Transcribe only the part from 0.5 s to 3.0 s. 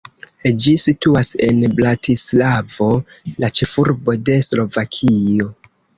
Ĝi situas en Bratislavo,